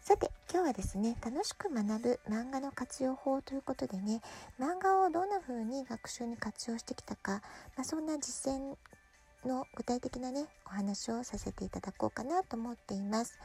[0.00, 4.22] さて今日はですね楽しく学ぶ漫画の活用法ということでね
[4.58, 7.42] 漫画をどんな風に学習に活用してきたか、
[7.76, 8.76] まあ、そんな実践
[9.46, 13.38] の具体的なねお話をさせていただこうかなと思っています。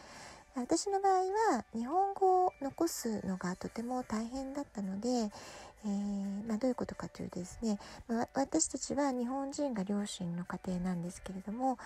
[0.55, 1.13] 私の場合
[1.55, 11.79] は日本語を残すのがとても大変だったので、えー、まあ、どういうことかというとですね、まあ、私たちは日本人が両親の家庭なんですけれども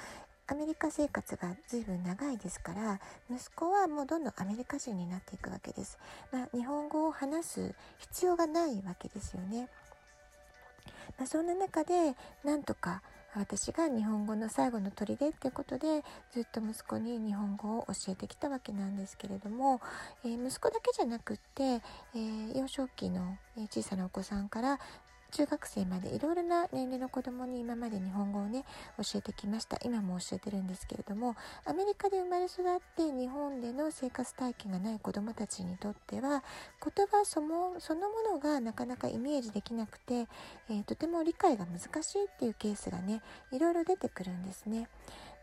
[0.50, 6.00] アメリカ生活が随分長いですから息子はもうどんどんアメリカ人になっていくわけです。
[6.32, 9.68] まあ、日本語を話す必要がないわけですよね。
[11.18, 13.02] まあ、そんな中でなんとか
[13.36, 19.80] 私が日本語の最後の砦っていうことでずっと息子に日本語を教えてきたわけなんですけれども、
[20.24, 23.38] えー、息子だけじゃなくって、えー、幼少期の
[23.70, 24.80] 小さなお子さんから
[25.32, 28.64] 中学生までいろいろな年齢の子供に今まで日本語をね
[28.98, 36.44] 教えてきました今も教えてるんですけれどもアメリカで生まれ育って日本での生活体験がない子供たちにとっては
[36.84, 40.28] 言葉そのそのものがなかなかイメージできなくて、
[40.70, 44.88] えー、とても理解が難しいっていうケースがねいろいろ出てくるんですね。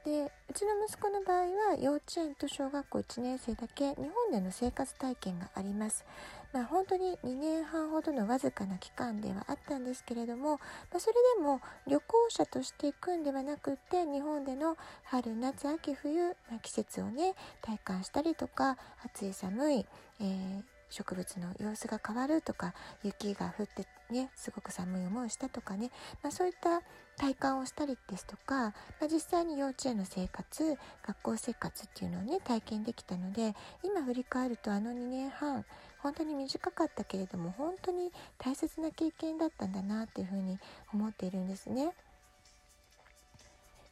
[0.05, 1.38] でうちの息子の場合
[1.70, 6.05] は幼稚園と小学校1年生だけ日本での生活体験があります。
[6.52, 10.58] まあ、本当に2年半ほどのわずかな期間ではあったんですけれども、ま
[10.98, 19.86] あ、それでも旅行者として行くんではなくって日本での春夏秋冬、まあ、季節をね体感したりとか暑い寒い、
[20.20, 25.91] えー植物の様子が変わるとか雪が降ってねすごく寒い思いをしたとかね、
[26.22, 26.83] まあ、そういった
[27.16, 28.72] 体感をしたりですとか、ま
[29.05, 35.64] あ、実際に幼稚園の生活学校生活っていうのをね体験できたので今振り返るとあの2年半
[35.98, 40.58] 本当に短かったけれども本当に大切な経験だったんだなっていうふうに
[40.92, 41.92] 思っているんですね。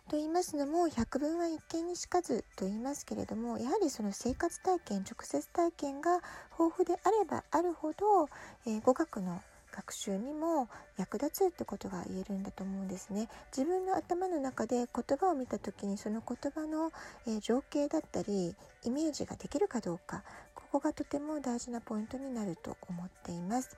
[0.09, 6.17] と言いますのも百聞は一見にしかずと言いますけれどもやはりその生活体験直接体験が
[6.59, 8.29] 豊富であればあるほど、
[8.67, 9.41] えー、語学の
[9.73, 10.69] 学習にも
[10.99, 13.29] 役立つってことが言えるんだと思うんですね。
[13.57, 16.93] 自分の頭の中で言葉を見た時にその言葉の、
[17.27, 20.23] え、情景だったりイメージができるかどうか
[20.55, 23.77] ここがとても大事なポイントになると思っています。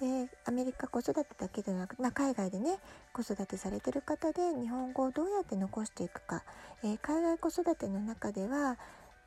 [0.00, 2.78] でアメリカ子育てだけでなく、まあ、海外でね
[3.12, 6.42] 子育てされてる方で日本語をどうやって残していくか、
[6.82, 8.76] えー、海外子育ての中では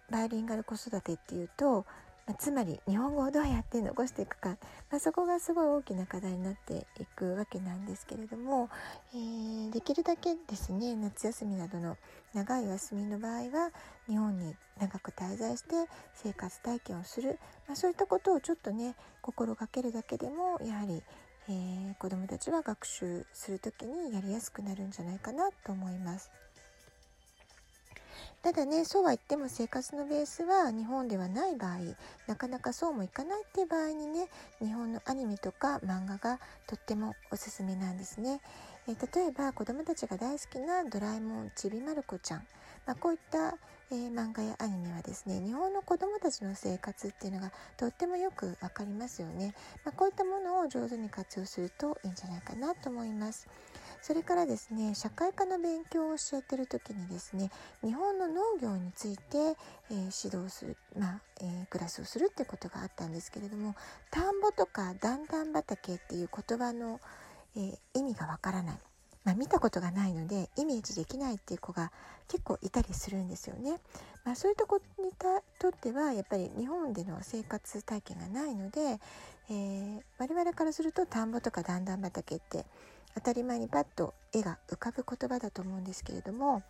[0.09, 1.86] バイリンガル子育てっていうと
[2.27, 4.57] まあ、つまり日本語をどうやって残していくか、
[4.91, 8.69] まあ、そこがすごい大きな課題になっていくわけなんですけれども、
[9.13, 11.95] えー、できるだけですね夏休みなどの
[12.33, 13.71] 長いお休みの場合は
[14.07, 15.69] 日本に長く滞在して
[16.13, 21.01] 生活体験をする、まあ、そういったことをちょっとね心がけるだけでもやはり、
[21.47, 26.29] えー、子どもたちは学習する時にやりやすくなるんじゃないかなと思います。
[28.44, 31.78] ただねそうは言っても生活のベースは日本ではない場合
[32.28, 34.28] なかなかそうもいかないっていう場合にね
[34.59, 38.42] 日本のアニメとか漫画がとってもおすすめなんですね。
[38.88, 42.48] えー、例えば子どもたちが大好きな「ドラえもんちびまる子ちゃん」
[42.88, 43.58] まあ、こういった、
[43.92, 49.54] えー、漫画やアニメはですね日本の子どもたちの生活っていうのがとってもよく分かりますよね。
[49.84, 53.48] まあ、こういったものを上手に活用するといいんじゃないかなと思います。
[54.02, 57.50] それからですね社会科の勉強を教えてる時にですね
[57.84, 59.38] 日本の農業について、
[59.91, 63.75] えー、指導する、まあえー、クラスをするってことがあったんですけれども
[64.12, 67.00] 田んぼとか段々畑っていう言葉の、
[67.56, 68.78] えー、意味がわからない。
[69.28, 71.91] まあ、見たことがないのでイメージできないっていう子が
[72.30, 73.75] 結構いたりするんですよね。
[74.24, 74.84] まあ、そういった子に
[75.59, 79.01] とってはやっぱり日本での生活体験がないので、
[79.50, 82.66] えー、我々からすると田んぼとか段々畑って
[83.18, 86.62] 当たり前にパッと絵が浮かぶ言葉だと思うんですけれども、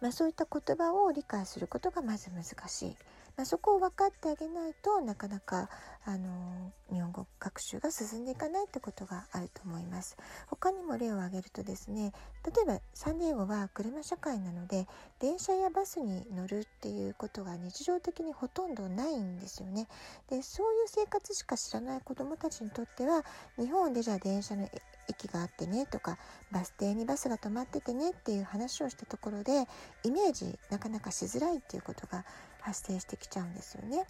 [0.00, 2.96] まあ、そういった言葉を理解することがまず難しい。
[3.36, 5.68] まあ、そこを分かってあげないとなかなか
[6.04, 10.16] あの日本語学習が進んでいかないってことがあると思います。
[10.48, 12.12] 他にも例を挙げるとですね
[12.44, 14.86] 例えばサンディエゴは車社会なので
[15.20, 19.88] 電車やバスに乗るっていうことが日常的にほとんどないんですよね。
[20.28, 23.24] でそういう生活しか知らない子どもたちにとっては
[23.58, 24.68] 日本でじゃあ電車の
[25.08, 26.18] 駅があってねとか
[26.50, 29.66] バス停にバスが止まっててねっていう話をしたところで
[30.04, 32.24] イメージなかなかしづらいっていうことが
[32.62, 34.06] 発生してきちゃうんですよね。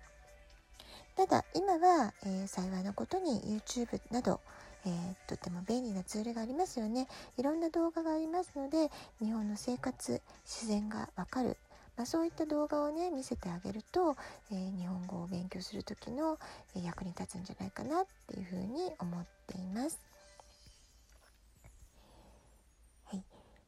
[1.17, 4.41] ただ今は、えー、幸いなことに YouTube など、
[4.87, 7.07] えー、とても便利なツールがありますよね
[7.37, 8.91] いろんな動画がありますので
[9.21, 11.59] 日本の生活自然がわかる
[11.97, 14.17] まあ、そういった動画をね見せてあげると、
[14.51, 16.39] えー、日本語を勉強する時の、
[16.75, 20.12] え、役に立つんじゃないかなっていうふうに思っています。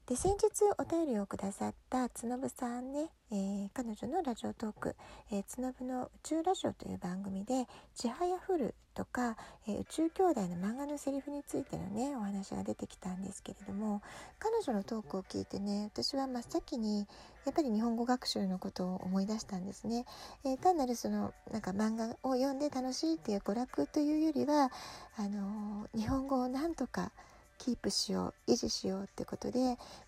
[0.06, 0.38] で先日
[0.76, 4.96] お便りをくださったつのぶさんね、えー、彼女のラジオトーク
[5.32, 7.66] 「えー、つのぶの宇宙ラジオ」という番組で
[7.96, 14.02] 「ちはやふる」とか、えー、宇宙兄弟の漫画のセリフについてのねお話が出てきたんですけれども
[14.38, 17.08] 彼女のトークを聞いてね私は真っ先に
[17.46, 20.04] やっぱり日本語学習のことを思い出したんですね。
[20.44, 24.70] え単なるそのなんか漫画を読んで楽しいっていう娯楽というよりは
[25.16, 27.10] あの日本語をなんとか
[27.64, 29.58] キープしよう維持しようってことで、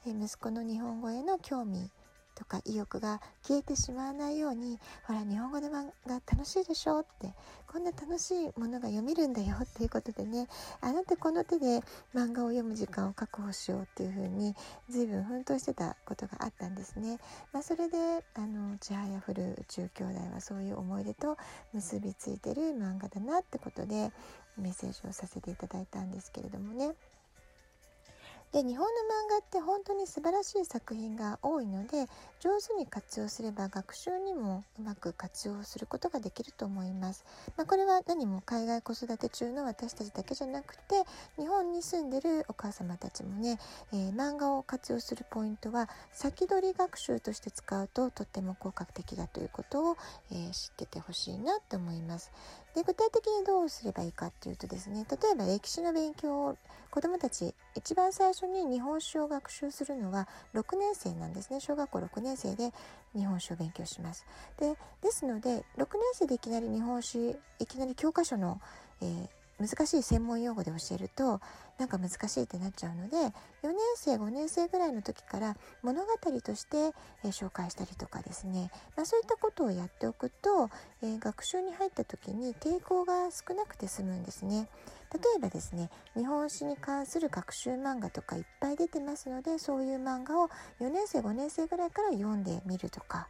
[0.07, 1.91] え息子の日本語への興味
[2.35, 7.33] とか意欲が消えてしまわないようにほら日本語で漫画楽しいでしょって
[7.67, 10.49] こんな楽しいものが読めるんだよっていうことでね
[10.83, 11.81] あの手この手で
[12.15, 14.55] 漫画を読む時間を確保しようっていうふうに
[14.91, 17.19] 随分奮闘してたことがあったんですね。
[17.55, 17.97] まあ、それで
[18.35, 21.39] あのちはやふる宇宙兄弟はそういう思い出と
[21.73, 24.13] 結びついてる漫画だなってことで
[24.59, 26.95] メッセージをさせていただいたんですけれどもね。
[28.53, 32.07] で日本の漫画って本当に素晴らしい作品が多いので
[32.41, 37.25] 上手に活用すれば学習にもうまく活用することができると思います。
[37.57, 41.05] まあ、これは何も海外子育て中の私たちだけじゃなくて
[41.39, 43.59] 日本に住んでるお母様たちもね、
[43.93, 49.97] えー、漫画を活用するポイントは先取り学習として使うととっても効果的だということを、
[50.31, 52.31] えー、知っててほしいなと思います。
[52.75, 56.57] で具体的にどうすればいいかっていうとですね例えば歴史の勉強を
[56.91, 62.73] 子どもたち一番最初に日本史を学習するのは6年生なんですね小学校6年生で
[63.15, 64.27] 日本史を勉強します。
[64.59, 68.61] でですので6年生でいきなり日本史いきなり教科書の、
[69.01, 69.29] えー
[69.59, 71.41] 難しい専門用語で教えると
[71.79, 76.09] なんか難しいってなっちゃうので4年生5年生ぐらいの時から物語
[76.43, 80.71] として、えー、紹介したりとかですね、まあ、そういったことをやっておくと、
[81.03, 84.69] えー、学習に入った時に抵抗が少なくて済むんですね。
[85.13, 90.49] 例えばですね日本史に関する学習漫画とかいっぱい出てますのでそういう漫画を
[90.81, 93.29] 4年生5年生ぐらいから読んでみるとか。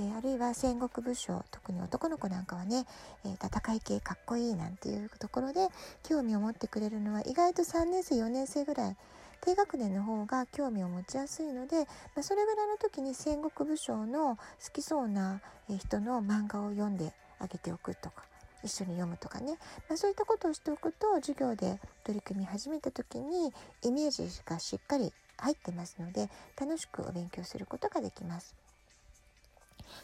[0.00, 2.86] えー、あるいは戦国武将特に男の子なんかはね、
[3.26, 5.68] えー、戦い系かっこいいなんていうところで
[6.02, 8.96] 興味を持ってくれるのは意外と3年生4年生ぐらい
[9.42, 11.84] 低学年の方が興味を持ちやすいので、ま
[12.20, 14.40] あ、それぐらいの時に戦国武将の好
[14.72, 18.31] きそうな人の漫画を読んであげておくとか。
[18.62, 26.28] 一緒に読むとかね、まあ、そういったことをしておくと授業で取り組み始めた時にイメージがしっかり入ってますので
[26.60, 28.54] 楽しくお勉強することができます。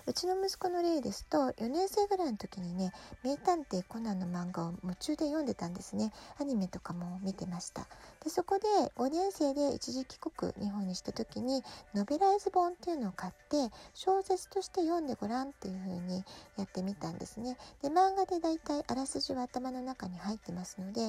[0.06, 2.92] うちの息子の例ですと4年生ぐらいの時にね
[3.24, 6.12] 「名探偵コナン」の漫画を夢中で読んでたんですね。
[6.38, 7.86] アニメとかも見てました。
[8.28, 8.66] でそこで
[8.96, 11.62] 5年生で一時帰国日本にした時に
[11.94, 16.22] ノベライズ本っていうのを買って小説として読んでごらんっていう風に
[16.58, 21.00] やってみたんですねで漫画でだいたいあらすじは頭の中に入ってますので、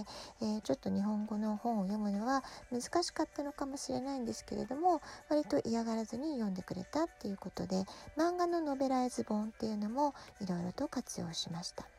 [0.41, 7.83] えー、ちょっと日本語の本を読むのは難しかったのかもしれないんですけれども割と嫌がらずに読んでくれたっていうことで
[8.17, 11.98] 漫画のノベライズ本っていうのもいろいろと活用しました。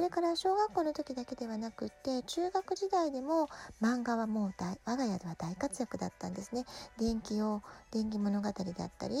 [0.00, 3.50] それから小学校の時だけではなくって中学時代でも
[3.82, 6.64] 漫画はもう大我が家では大活躍だったんですね。
[6.98, 9.14] 電気を電気物語だったり、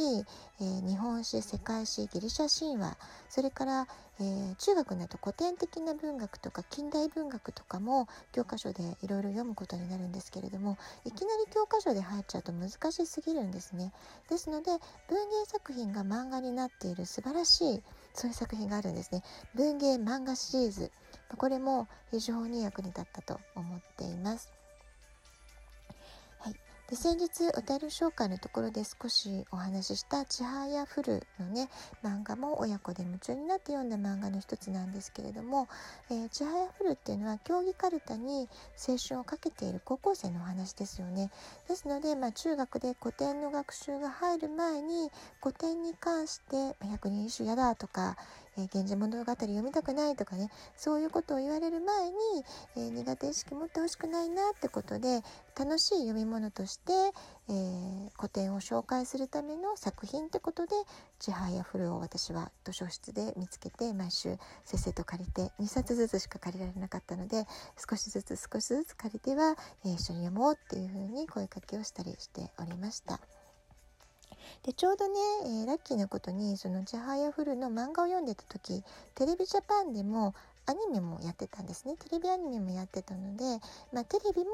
[0.58, 2.96] えー、日本史世界史ギリシャ神話
[3.28, 3.88] それから、
[4.20, 13.92] えー、中学になると古典的な文学とか近代文学とかも教科書でいろいろ読むことになるんですけれどもいきなり教科書で入っちゃうと難しすぎるんですね。
[14.30, 14.70] ですので
[15.08, 17.82] 文芸作品が漫画になっている素晴らしい
[18.20, 19.22] そういう作品があるんですね。
[19.54, 20.92] 文芸漫画シリーズ。
[21.38, 24.52] これも非常に役に立ったと思っています。
[26.90, 31.68] で先日お便り紹介のところで少しお話しした「ちはやふる」のね
[32.02, 35.68] 漫画も親子で夢中になって読んだ漫画の一つなんですけれども
[36.10, 38.48] 「えー、ちはやふる」っていうのは競技かるたに
[38.88, 41.30] 青春をかけている高校生のお話ですよね。
[41.68, 48.16] ですので、まあ、中学で古典の学習が入る前に古典に関して「百人一首やだ」とか
[48.56, 52.14] えー、源氏物語読みたくないとかねそういうことを言われる前に、
[52.76, 55.22] えー、苦手意識持ってほしくないなってことで
[55.58, 56.92] 楽しい読み物として、
[57.48, 60.74] えー、古典を紹介するための作品ってことで
[61.18, 73.39] 「ちはやふる」を私は図書室で見つけて毎週せっせと借りて2冊ずつしか借りられなかったので少しずつ少しずつ借りては、え、一緒に読もうっていうふうに声かけをしたりしておりました。
[74.62, 75.14] でちょうどね、
[75.44, 80.34] えー、ラッキーなことにその「ちはやふる」の漫画を読んでた時テレビジャパンでも
[80.66, 83.44] アニメもやってたんですねテレビアニメもやってたので、
[83.92, 84.50] まあ、テレビも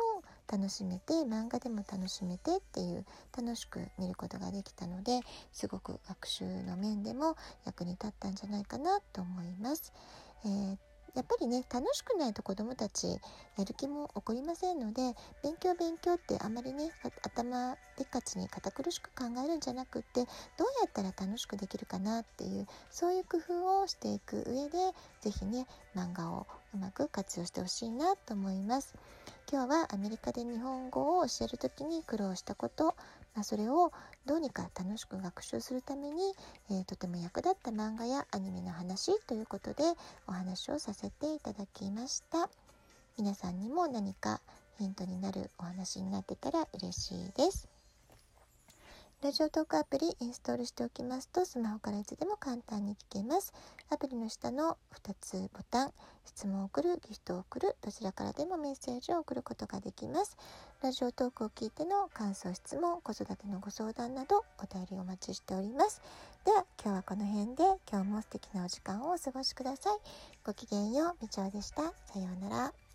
[0.50, 3.04] 楽しめて漫画でも楽しめてっていう
[3.36, 5.20] 楽しく見ることができたので
[5.52, 9.92] すごく学習の面でも役に立ったんじゃないかなと思います。
[10.44, 10.78] えー
[11.16, 15.02] やっぱりね楽しくないと子どもたちやる気も起こりませんので
[15.42, 16.90] 勉強勉強ってあまりね
[17.22, 20.26] 頭でっかちに堅苦しく考えるんじゃなくってどう
[20.82, 24.76] やったら楽しくできるかなっていうそういう工夫をしていく上で
[25.22, 26.46] 是非ね漫画を
[26.76, 28.94] うまく活用してほしいなと思います。
[29.50, 32.96] 今日はアメリカで日本語を教える時に苦労したこと、
[33.34, 33.92] まあ、それを
[34.26, 36.34] どうにか楽しく学習するために、
[36.70, 39.84] えー、とても役立った漫画やアニメの話ということで
[40.26, 42.50] お話をさせていただきました
[43.16, 44.40] 皆さんにも何か
[44.78, 47.75] ヒントになるお話になってたら嬉しいです
[49.22, 53.54] ラジオトークアプリインストールしておきますとスマホからいつでも簡単に聞けます。
[53.88, 55.92] アプリの下の2つボタン、
[56.26, 60.36] 質問を送る、ギフトを送る、どちらからでもメッセージを送ることができます。
[60.82, 66.02] ラジオトークを聞いての感想、質問、子育てのご相談などお便りお待ちしております。
[66.44, 69.98] では今日はこの辺で今日も素敵なお時間をお過ごしください。
[70.44, 71.82] ごきげんよう、みちおでした。
[72.12, 72.85] さようなら。